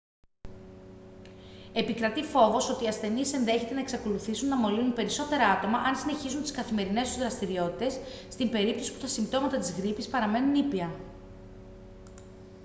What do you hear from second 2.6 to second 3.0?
ότι οι